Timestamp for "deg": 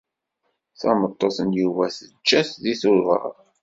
2.63-2.77